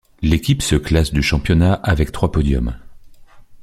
[0.23, 2.75] L'équipe se classe du championnat avec trois podiums.